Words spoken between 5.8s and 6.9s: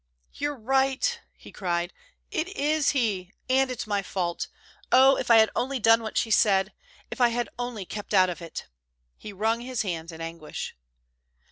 what she said!